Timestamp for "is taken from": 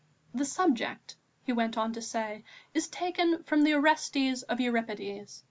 2.73-3.61